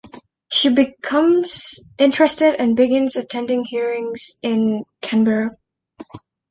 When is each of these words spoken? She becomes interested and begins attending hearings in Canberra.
She 0.51 0.73
becomes 0.73 1.79
interested 1.99 2.55
and 2.55 2.75
begins 2.75 3.15
attending 3.15 3.65
hearings 3.65 4.31
in 4.41 4.83
Canberra. 5.01 5.57